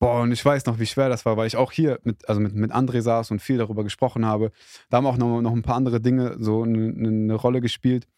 [0.00, 2.40] Boah, und ich weiß noch, wie schwer das war, weil ich auch hier mit, also
[2.40, 4.50] mit, mit André saß und viel darüber gesprochen habe.
[4.88, 8.08] Da haben auch noch, noch ein paar andere Dinge so eine, eine Rolle gespielt.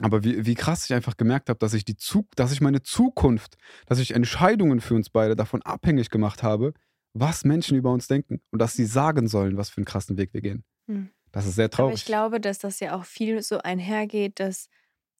[0.00, 2.82] Aber wie, wie krass ich einfach gemerkt habe, dass ich die Zug, dass ich meine
[2.82, 6.74] Zukunft, dass ich Entscheidungen für uns beide davon abhängig gemacht habe,
[7.12, 10.32] was Menschen über uns denken und dass sie sagen sollen, was für einen krassen Weg
[10.32, 10.64] wir gehen.
[10.86, 11.10] Hm.
[11.32, 11.90] Das ist sehr traurig.
[11.90, 14.68] Aber ich glaube, dass das ja auch viel so einhergeht, dass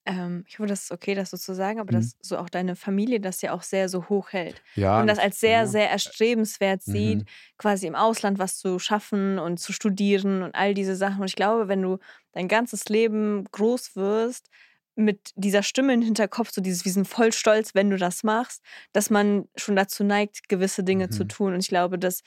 [0.07, 1.97] ähm, ich hoffe, das ist okay, das so zu sagen, aber mhm.
[1.97, 4.63] dass so auch deine Familie das ja auch sehr so hoch hält.
[4.75, 5.67] Ja, und das als sehr, ja.
[5.67, 6.93] sehr erstrebenswert mhm.
[6.93, 7.25] sieht,
[7.59, 11.21] quasi im Ausland was zu schaffen und zu studieren und all diese Sachen.
[11.21, 11.99] Und ich glaube, wenn du
[12.33, 14.49] dein ganzes Leben groß wirst,
[14.97, 18.63] mit dieser Stimme im Hinterkopf, so dieses, wir sind voll stolz, wenn du das machst,
[18.93, 21.13] dass man schon dazu neigt, gewisse Dinge mhm.
[21.13, 21.55] zu tun.
[21.55, 22.23] Und ich glaube, dass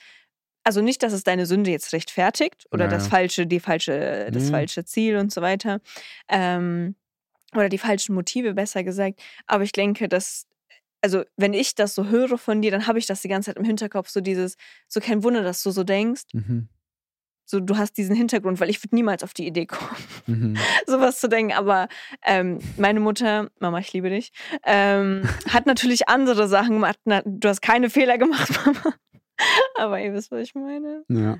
[0.66, 2.96] also nicht, dass es deine Sünde jetzt rechtfertigt oder naja.
[2.96, 4.50] das falsche, die falsche, das mhm.
[4.50, 5.80] falsche Ziel und so weiter.
[6.28, 6.96] Ähm,
[7.54, 9.20] oder die falschen Motive, besser gesagt.
[9.46, 10.46] Aber ich denke, dass,
[11.00, 13.58] also wenn ich das so höre von dir, dann habe ich das die ganze Zeit
[13.58, 14.56] im Hinterkopf, so dieses,
[14.88, 16.24] so kein Wunder, dass du so denkst.
[16.32, 16.68] Mhm.
[17.46, 20.56] So, du hast diesen Hintergrund, weil ich würde niemals auf die Idee kommen, mhm.
[20.86, 21.52] sowas zu denken.
[21.52, 21.88] Aber
[22.24, 24.32] ähm, meine Mutter, Mama, ich liebe dich,
[24.64, 26.98] ähm, hat natürlich andere Sachen gemacht.
[27.04, 28.94] Na, du hast keine Fehler gemacht, Mama.
[29.78, 31.04] aber ihr wisst, was ich meine.
[31.08, 31.38] Ja.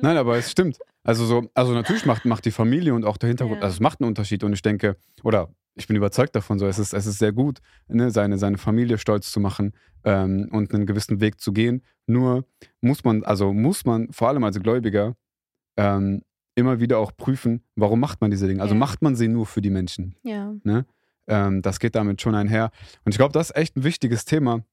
[0.00, 0.78] Nein, aber es stimmt.
[1.04, 3.64] Also so, also natürlich macht, macht die Familie und auch der Hintergrund, ja.
[3.64, 6.78] also es macht einen Unterschied und ich denke, oder ich bin überzeugt davon, so es
[6.78, 9.72] ist, es ist sehr gut, ne, seine, seine Familie stolz zu machen
[10.04, 11.82] ähm, und einen gewissen Weg zu gehen.
[12.06, 12.44] Nur
[12.80, 15.16] muss man, also muss man vor allem als Gläubiger
[15.76, 16.22] ähm,
[16.54, 18.60] immer wieder auch prüfen, warum macht man diese Dinge?
[18.60, 18.78] Also ja.
[18.78, 20.14] macht man sie nur für die Menschen?
[20.22, 20.54] Ja.
[20.62, 20.84] Ne?
[21.26, 22.70] Ähm, das geht damit schon einher.
[23.04, 24.64] Und ich glaube, das ist echt ein wichtiges Thema,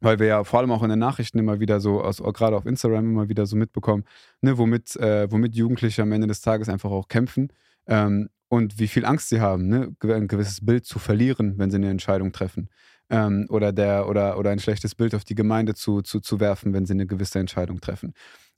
[0.00, 2.66] weil wir ja vor allem auch in den Nachrichten immer wieder so, also gerade auf
[2.66, 4.04] Instagram immer wieder so mitbekommen,
[4.40, 7.52] ne, womit, äh, womit Jugendliche am Ende des Tages einfach auch kämpfen
[7.86, 11.76] ähm, und wie viel Angst sie haben, ne, ein gewisses Bild zu verlieren, wenn sie
[11.76, 12.68] eine Entscheidung treffen.
[13.10, 16.74] Ähm, oder, der, oder, oder ein schlechtes Bild auf die Gemeinde zu, zu, zu werfen,
[16.74, 18.12] wenn sie eine gewisse Entscheidung treffen.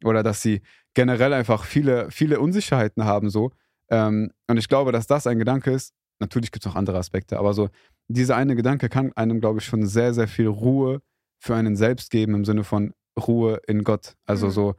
[0.04, 0.62] Oder dass sie
[0.94, 3.52] generell einfach viele, viele Unsicherheiten haben so.
[3.90, 7.38] Ähm, und ich glaube, dass das ein Gedanke ist, natürlich gibt es noch andere Aspekte,
[7.38, 7.68] aber so
[8.08, 11.00] dieser eine Gedanke kann einem, glaube ich, schon sehr, sehr viel Ruhe
[11.40, 14.14] für einen selbst geben im Sinne von Ruhe in Gott.
[14.26, 14.50] Also mhm.
[14.52, 14.74] so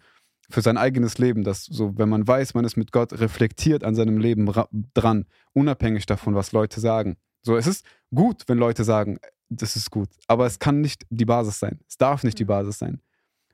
[0.50, 3.96] für sein eigenes Leben, dass so, wenn man weiß, man ist mit Gott reflektiert an
[3.96, 4.52] seinem Leben
[4.94, 7.18] dran, unabhängig davon, was Leute sagen.
[7.42, 9.18] So, es ist gut, wenn Leute sagen,
[9.50, 11.80] das ist gut, aber es kann nicht die Basis sein.
[11.88, 12.38] Es darf nicht mhm.
[12.38, 13.02] die Basis sein.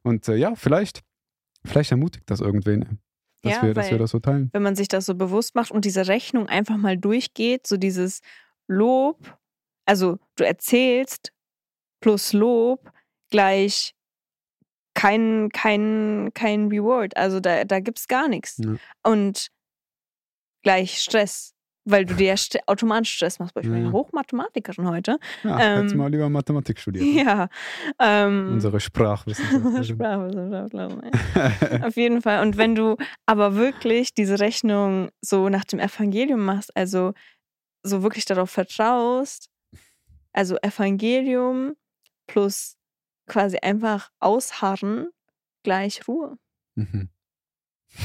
[0.04, 1.04] Und äh, ja, vielleicht,
[1.66, 3.00] vielleicht ermutigt das irgendwen.
[3.42, 4.50] dass, Ja, wir, dass wir das so teilen.
[4.54, 8.22] wenn man sich das so bewusst macht und diese Rechnung einfach mal durchgeht, so dieses
[8.68, 9.38] Lob,
[9.86, 11.32] also du erzählst
[12.00, 12.92] plus Lob
[13.30, 13.94] gleich
[14.94, 17.16] kein, kein, kein Reward.
[17.18, 18.58] Also da, da gibt es gar nichts.
[18.58, 18.76] Ja.
[19.04, 19.50] Und
[20.64, 21.54] gleich Stress,
[21.86, 23.56] weil du dir st automatisch Stress machst.
[23.58, 23.92] Ich bin Ja.
[23.92, 25.20] Hochmathematikerin heute.
[25.44, 27.06] Ja, Ähm, hättest mal lieber Mathematik studiert.
[27.28, 27.48] Ja.
[28.00, 29.84] Ähm, Unsere Sprachwissenschaftlerin.
[29.84, 31.12] Sprachwissenschaftlerin.
[31.36, 31.86] ja.
[31.88, 32.42] Auf jeden Fall.
[32.42, 37.14] Und wenn du aber wirklich diese Rechnung so nach dem Evangelium machst, also
[37.84, 39.50] so wirklich darauf vertraust,
[40.34, 41.76] also Evangelium
[42.28, 42.78] plus
[43.28, 45.10] quasi einfach ausharren
[45.64, 46.38] gleich Ruhe.
[46.76, 47.10] mhm.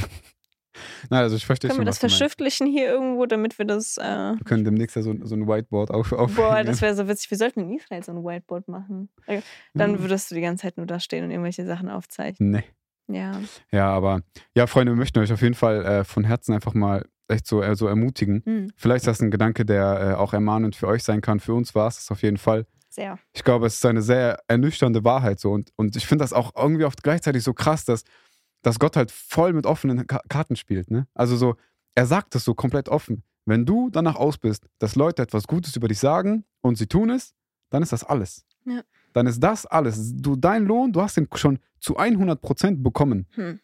[1.11, 3.99] Nein, also ich verstehe Können schon, wir das verschriftlichen hier irgendwo, damit wir das.
[3.99, 4.03] Äh,
[4.37, 6.35] Wir können demnächst ja so, so ein Whiteboard auf, aufhängen.
[6.37, 7.31] boah, das wäre so witzig.
[7.31, 9.11] Wir sollten in Israel so ein Whiteboard machen.
[9.27, 9.43] Äh,
[9.75, 10.01] Dann Ja.
[10.01, 12.51] würdest du die ganze Zeit nur da stehen und irgendwelche Sachen aufzeichnen.
[12.53, 12.65] Nee.
[13.15, 13.41] Ja.
[13.71, 14.23] Ja, aber
[14.55, 17.61] ja, Freunde, wir möchten euch auf jeden Fall äh, von Herzen einfach mal echt so,
[17.63, 18.43] äh, so ermutigen.
[18.47, 21.39] Hm, Vielleicht ist das ein Gedanke, der äh, auch ermahnend für euch sein kann.
[21.41, 22.67] Für uns war es das auf jeden Fall.
[22.93, 23.19] Sehr.
[23.33, 25.53] Ich glaube, es ist eine sehr ernüchternde Wahrheit so.
[25.53, 28.05] Und, und ich finde das auch irgendwie oft gleichzeitig so krass, dass,
[28.63, 30.91] dass Gott halt voll mit offenen Ka Karten spielt.
[30.91, 31.07] Ne?
[31.15, 31.57] Also so,
[31.95, 33.23] er sagt es so komplett offen.
[33.45, 37.11] Wenn du danach aus bist, dass Leute etwas Gutes über dich sagen und sie tun
[37.11, 37.35] es,
[37.71, 38.45] dann ist das alles.
[38.65, 38.83] Ja.
[39.13, 40.15] Dann ist das alles.
[40.17, 43.27] Du, dein Lohn, du hast den schon zu 100% bekommen.
[43.33, 43.61] Hm.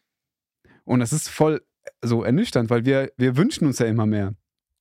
[0.85, 1.63] Und es ist voll
[2.03, 4.35] so ernüchternd, weil wir, wir wünschen uns ja immer mehr.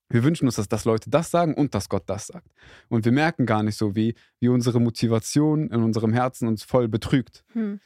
[0.10, 2.48] Wir wünschen uns, dass, dass Leute das sagen und dass Gott das sagt.
[2.88, 6.88] Und wir merken gar nicht so, wie, wie unsere Motivation in unserem Herzen uns voll
[6.88, 7.44] betrügt.
[7.54, 7.80] Hm.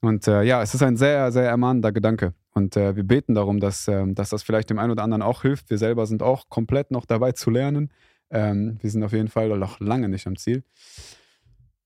[0.00, 2.34] Und äh, ja, es ist ein sehr, sehr ermahnender Gedanke.
[2.52, 5.42] Und äh, wir beten darum, dass, ähm, dass das vielleicht dem einen oder anderen auch
[5.42, 5.70] hilft.
[5.70, 7.92] Wir selber sind auch komplett noch dabei zu lernen.
[8.30, 10.64] Ähm, wir sind auf jeden Fall noch lange nicht am Ziel.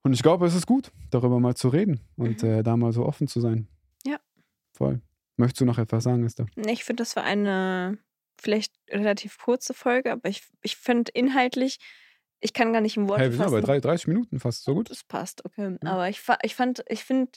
[0.03, 2.49] Und ich glaube, es ist gut, darüber mal zu reden und Mhm.
[2.49, 3.69] äh, da mal so offen zu sein.
[4.05, 4.17] Ja.
[4.73, 5.01] Voll.
[5.37, 6.47] Möchtest du noch etwas sagen, Esther?
[6.57, 7.99] Nee, Ich finde, das war eine
[8.43, 11.79] vielleicht relativ kurze Folge, aber ich, ich finde inhaltlich,
[12.41, 14.65] ich kann gar nicht im Wort Hey, wir sind aber bei drei- 30 Minuten fast
[14.65, 14.91] so gut.
[14.91, 15.77] Das passt, okay.
[15.83, 15.91] Ja.
[15.93, 17.31] Aber ich, ich fand, ich finde,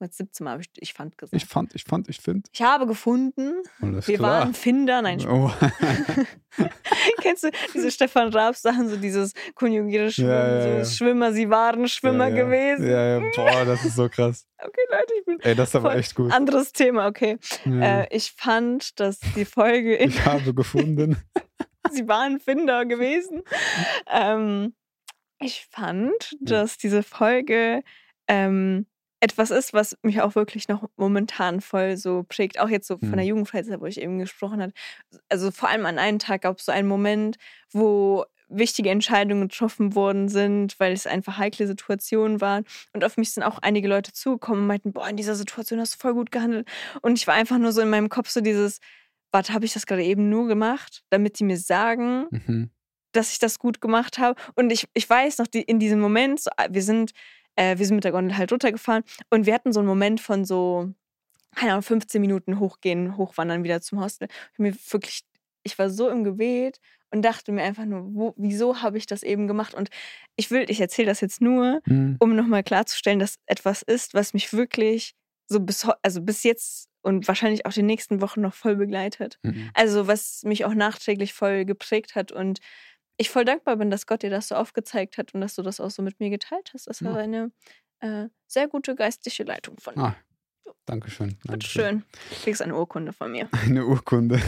[0.00, 1.42] jetzt 17 Mal habe ich, ich fand gesagt.
[1.42, 2.48] Ich fand, ich fand, ich finde.
[2.52, 4.40] Ich habe gefunden, Alles wir klar.
[4.40, 5.02] waren Finder.
[5.02, 5.50] Nein, Oh.
[7.20, 10.84] kennst du diese Stefan Raabs Sachen, so dieses konjugierte Schwimmen, Ja, ja, so ja.
[10.84, 12.86] Schwimmer, sie waren Schwimmer gewesen.
[12.88, 14.46] Ja, ja, boah, das ist so krass.
[14.58, 16.32] Okay, Leute, ich bin Ey, das ist aber echt gut.
[16.32, 17.38] anderes Thema, okay.
[17.64, 21.16] Äh, ich fand, dass die Folge in ich habe gefunden.
[21.90, 23.42] sie waren Finder gewesen.
[24.10, 24.74] Ähm,
[25.40, 27.82] ich fand, dass diese Folge
[28.26, 28.86] ähm,
[29.20, 32.60] etwas ist, was mich auch wirklich noch momentan voll so prägt.
[32.60, 33.28] Auch jetzt so von der Mhm.
[33.30, 34.72] Jugendfreizeit, wo ich eben gesprochen habe.
[35.28, 37.36] Also vor allem an einem Tag gab es so einen Moment,
[37.72, 42.64] wo wichtige Entscheidungen getroffen worden sind, weil es einfach heikle Situationen waren.
[42.94, 45.94] Und auf mich sind auch einige Leute zugekommen und meinten, boah, in dieser Situation hast
[45.94, 46.66] du voll gut gehandelt.
[47.02, 48.78] Und ich war einfach nur so in meinem Kopf so dieses,
[49.32, 52.70] warte, habe ich das gerade eben nur gemacht, damit die mir sagen, Mhm.
[53.12, 54.40] dass ich das gut gemacht habe.
[54.54, 57.12] Und ich, ich weiß noch, die, in diesem Moment, so, wir sind,
[57.58, 60.44] äh, wir sind mit der Gondel halt runtergefahren und wir hatten so einen Moment von
[60.44, 60.92] so,
[61.56, 64.28] keine Ahnung, 15 Minuten hochgehen, hochwandern wieder zum Hostel.
[64.52, 65.22] Ich, mir wirklich,
[65.64, 66.78] ich war so im Gebet
[67.10, 69.74] und dachte mir einfach nur, wo, wieso habe ich das eben gemacht?
[69.74, 69.88] Und
[70.36, 72.16] ich will, ich erzähle das jetzt nur, Mhm.
[72.20, 75.14] um nochmal klarzustellen, dass etwas ist, was mich wirklich
[75.48, 79.38] so bis, also bis jetzt und wahrscheinlich auch die nächsten Wochen noch voll begleitet.
[79.42, 79.70] Mhm.
[79.74, 82.58] Also was mich auch nachträglich voll geprägt hat und
[83.18, 85.80] ich voll dankbar bin, dass Gott dir das so aufgezeigt hat und dass du das
[85.80, 86.86] auch so mit mir geteilt hast.
[86.86, 87.18] Das war Ja.
[87.18, 87.52] eine
[88.00, 90.00] äh, sehr gute geistliche Leitung von dir.
[90.02, 90.16] Ah,
[90.86, 91.36] Dankeschön.
[91.44, 92.04] Dankeschön.
[92.30, 93.48] Du kriegst eine Urkunde von mir.
[93.64, 94.40] Eine Urkunde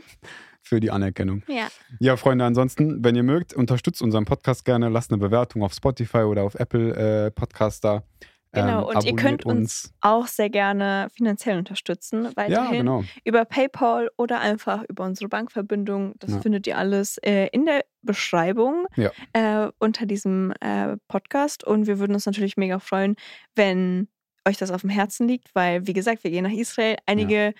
[0.62, 1.42] für die Anerkennung.
[1.48, 1.68] Ja.
[1.98, 4.88] Ja, Freunde, ansonsten, wenn ihr mögt, unterstützt unseren Podcast gerne.
[4.88, 8.04] Lasst eine Bewertung auf Spotify oder auf Apple äh, Podcast da.
[8.52, 12.24] Genau, und ihr könnt uns auch sehr gerne finanziell unterstützen.
[12.24, 13.04] Ja, Weiterhin genau.
[13.24, 16.14] über PayPal oder einfach über unsere Bankverbindung.
[16.18, 16.40] Das Ja.
[16.40, 19.10] findet ihr alles äh, in der Beschreibung Ja.
[19.34, 21.62] äh, unter diesem äh, Podcast.
[21.64, 23.14] Und wir würden uns natürlich mega freuen,
[23.54, 24.08] wenn
[24.48, 26.96] euch das auf dem Herzen liegt, weil, wie gesagt, wir gehen nach Israel.
[27.06, 27.54] Einige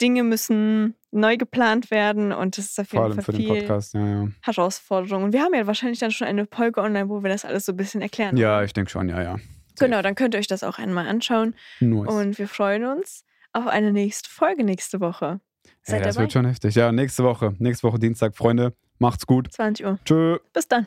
[0.00, 3.40] Dinge müssen neu geplant werden und das ist auf Vor jeden allem Fall für den
[3.46, 3.94] viel Podcast.
[3.94, 4.28] Ja, ja.
[4.42, 5.24] Herausforderung.
[5.24, 7.72] Und wir haben ja wahrscheinlich dann schon eine Folge online, wo wir das alles so
[7.72, 8.36] ein bisschen erklären.
[8.36, 9.36] ja, ich denke schon, ja, ja.
[9.84, 11.54] Genau, dann könnt ihr euch das auch einmal anschauen.
[11.80, 12.08] Nice.
[12.08, 15.40] Und wir freuen uns auf eine nächste Folge nächste Woche.
[15.82, 16.24] Seid das dabei.
[16.24, 16.74] wird schon heftig.
[16.74, 17.54] Ja, nächste Woche.
[17.58, 18.72] Nächste Woche Dienstag, Freunde.
[18.98, 19.52] Macht's gut.
[19.52, 19.98] 20 Uhr.
[20.04, 20.38] Tschö.
[20.52, 20.86] Bis dann.